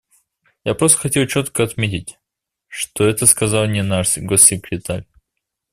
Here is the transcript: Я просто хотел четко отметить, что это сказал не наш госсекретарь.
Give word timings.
Я 0.63 0.73
просто 0.73 0.97
хотел 0.97 1.27
четко 1.27 1.61
отметить, 1.61 2.17
что 2.67 3.05
это 3.07 3.27
сказал 3.27 3.67
не 3.67 3.83
наш 3.83 4.17
госсекретарь. 4.17 5.05